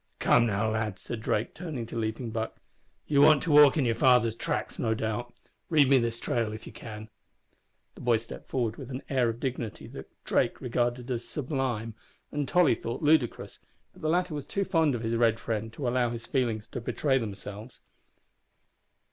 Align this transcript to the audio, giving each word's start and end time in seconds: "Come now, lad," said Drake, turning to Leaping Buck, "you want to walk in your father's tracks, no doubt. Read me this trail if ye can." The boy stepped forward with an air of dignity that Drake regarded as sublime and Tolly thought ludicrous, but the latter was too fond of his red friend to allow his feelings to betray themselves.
"Come 0.17 0.47
now, 0.47 0.71
lad," 0.71 0.97
said 0.97 1.21
Drake, 1.21 1.53
turning 1.53 1.85
to 1.85 1.95
Leaping 1.95 2.31
Buck, 2.31 2.57
"you 3.05 3.21
want 3.21 3.43
to 3.43 3.51
walk 3.51 3.77
in 3.77 3.85
your 3.85 3.93
father's 3.93 4.35
tracks, 4.35 4.79
no 4.79 4.95
doubt. 4.95 5.31
Read 5.69 5.91
me 5.91 5.99
this 5.99 6.19
trail 6.19 6.53
if 6.53 6.65
ye 6.65 6.73
can." 6.73 7.07
The 7.93 8.01
boy 8.01 8.17
stepped 8.17 8.47
forward 8.47 8.77
with 8.77 8.89
an 8.89 9.03
air 9.09 9.29
of 9.29 9.39
dignity 9.39 9.85
that 9.89 10.09
Drake 10.25 10.59
regarded 10.59 11.11
as 11.11 11.29
sublime 11.29 11.93
and 12.31 12.47
Tolly 12.47 12.73
thought 12.73 13.03
ludicrous, 13.03 13.59
but 13.93 14.01
the 14.01 14.09
latter 14.09 14.33
was 14.33 14.47
too 14.47 14.65
fond 14.65 14.95
of 14.95 15.03
his 15.03 15.13
red 15.15 15.39
friend 15.39 15.71
to 15.73 15.87
allow 15.87 16.09
his 16.09 16.25
feelings 16.25 16.67
to 16.69 16.81
betray 16.81 17.19
themselves. 17.19 17.81